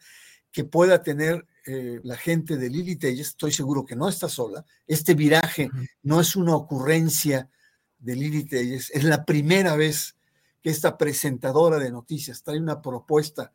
que 0.51 0.64
pueda 0.64 1.01
tener 1.03 1.47
eh, 1.64 2.01
la 2.03 2.17
gente 2.17 2.57
de 2.57 2.71
Lili 2.71 2.97
Telles. 2.97 3.29
Estoy 3.29 3.53
seguro 3.53 3.85
que 3.85 3.95
no 3.97 4.09
está 4.09 4.29
sola. 4.29 4.64
Este 4.87 5.14
viraje 5.14 5.71
no 6.03 6.21
es 6.21 6.35
una 6.35 6.57
ocurrencia 6.57 7.49
de 7.99 8.17
Lili 8.17 8.45
Telles. 8.45 8.90
Es 8.90 9.05
la 9.05 9.25
primera 9.25 9.77
vez 9.77 10.17
que 10.61 10.71
esta 10.71 10.99
presentadora 10.99 11.79
de 11.79 11.93
noticias 11.93 12.43
trae 12.43 12.59
una 12.59 12.83
propuesta 12.83 13.53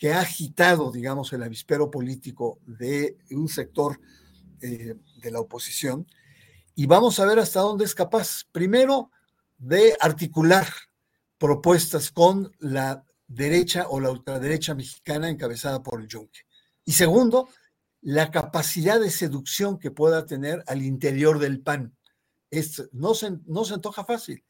que 0.00 0.14
ha 0.14 0.20
agitado, 0.20 0.90
digamos, 0.90 1.30
el 1.34 1.42
avispero 1.42 1.90
político 1.90 2.58
de 2.64 3.18
un 3.32 3.48
sector 3.48 4.00
eh, 4.62 4.94
de 5.20 5.30
la 5.30 5.40
oposición. 5.40 6.06
Y 6.74 6.86
vamos 6.86 7.20
a 7.20 7.26
ver 7.26 7.38
hasta 7.38 7.60
dónde 7.60 7.84
es 7.84 7.94
capaz, 7.94 8.44
primero, 8.50 9.10
de 9.58 9.94
articular 10.00 10.66
propuestas 11.36 12.10
con 12.10 12.50
la 12.60 13.04
derecha 13.26 13.88
o 13.90 14.00
la 14.00 14.10
ultraderecha 14.10 14.74
mexicana 14.74 15.28
encabezada 15.28 15.82
por 15.82 16.00
el 16.00 16.08
Yunque. 16.08 16.40
Y 16.86 16.92
segundo, 16.92 17.50
la 18.00 18.30
capacidad 18.30 18.98
de 18.98 19.10
seducción 19.10 19.78
que 19.78 19.90
pueda 19.90 20.24
tener 20.24 20.64
al 20.66 20.80
interior 20.80 21.38
del 21.38 21.60
PAN. 21.60 21.94
Es, 22.50 22.88
no, 22.92 23.14
se, 23.14 23.32
no 23.44 23.66
se 23.66 23.74
antoja 23.74 24.06
fácil, 24.06 24.42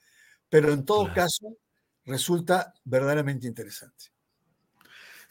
pero 0.49 0.73
en 0.73 0.85
todo 0.85 1.13
caso 1.13 1.57
resulta 2.05 2.73
verdaderamente 2.85 3.49
interesante. 3.49 4.13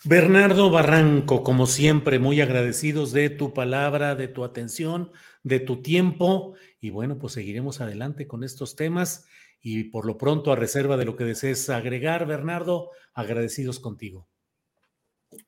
Bernardo 0.05 0.69
Barranco, 0.69 1.43
como 1.43 1.65
siempre, 1.65 2.19
muy 2.19 2.39
agradecidos 2.39 3.11
de 3.11 3.29
tu 3.29 3.53
palabra, 3.53 4.15
de 4.15 4.29
tu 4.29 4.45
atención, 4.45 5.11
de 5.43 5.59
tu 5.59 5.81
tiempo. 5.81 6.55
Y 6.79 6.89
bueno, 6.89 7.17
pues 7.17 7.33
seguiremos 7.33 7.81
adelante 7.81 8.25
con 8.25 8.45
estos 8.45 8.77
temas 8.77 9.25
y 9.61 9.85
por 9.85 10.05
lo 10.05 10.17
pronto, 10.17 10.53
a 10.53 10.55
reserva 10.55 10.95
de 10.95 11.03
lo 11.03 11.17
que 11.17 11.25
desees 11.25 11.69
agregar, 11.69 12.25
Bernardo, 12.25 12.91
agradecidos 13.13 13.79
contigo. 13.79 14.29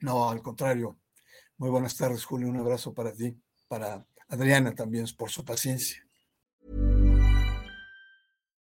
No, 0.02 0.30
al 0.30 0.42
contrario. 0.42 0.98
Muy 1.58 1.70
buenas 1.70 1.96
tardes, 1.96 2.26
Julio. 2.26 2.50
Un 2.50 2.58
abrazo 2.58 2.94
para 2.94 3.14
ti, 3.14 3.34
para 3.70 4.06
Adriana 4.28 4.76
también 4.76 5.06
por 5.18 5.30
su 5.30 5.46
paciencia. 5.46 6.06